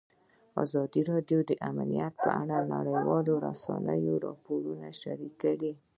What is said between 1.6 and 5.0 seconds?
امنیت په اړه د نړیوالو رسنیو راپورونه